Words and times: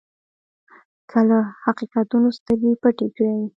که 1.09 1.19
له 1.29 1.39
حقیقتونو 1.63 2.27
سترګې 2.37 2.71
پټې 2.81 3.07
کړئ. 3.15 3.39